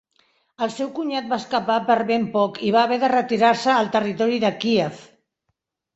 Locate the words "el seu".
0.67-0.87